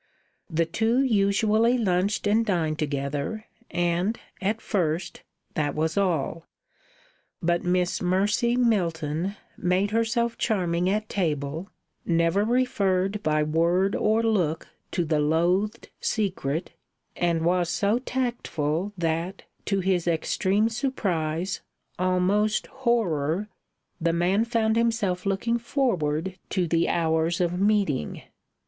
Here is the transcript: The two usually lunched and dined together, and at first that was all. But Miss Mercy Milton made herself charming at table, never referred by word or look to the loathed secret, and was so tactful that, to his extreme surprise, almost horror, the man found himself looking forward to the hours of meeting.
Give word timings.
The 0.49 0.65
two 0.65 1.03
usually 1.03 1.77
lunched 1.77 2.25
and 2.25 2.43
dined 2.43 2.79
together, 2.79 3.45
and 3.69 4.19
at 4.41 4.59
first 4.59 5.21
that 5.53 5.75
was 5.75 5.95
all. 5.95 6.47
But 7.43 7.63
Miss 7.63 8.01
Mercy 8.01 8.57
Milton 8.57 9.35
made 9.57 9.91
herself 9.91 10.39
charming 10.39 10.89
at 10.89 11.07
table, 11.07 11.69
never 12.03 12.43
referred 12.43 13.21
by 13.21 13.43
word 13.43 13.95
or 13.95 14.23
look 14.23 14.69
to 14.93 15.05
the 15.05 15.19
loathed 15.19 15.89
secret, 15.99 16.71
and 17.15 17.45
was 17.45 17.69
so 17.69 17.99
tactful 17.99 18.93
that, 18.97 19.43
to 19.65 19.81
his 19.81 20.07
extreme 20.07 20.67
surprise, 20.69 21.61
almost 21.99 22.65
horror, 22.65 23.49
the 24.01 24.13
man 24.13 24.45
found 24.45 24.77
himself 24.77 25.27
looking 25.27 25.59
forward 25.59 26.39
to 26.49 26.67
the 26.67 26.89
hours 26.89 27.39
of 27.39 27.59
meeting. 27.61 28.23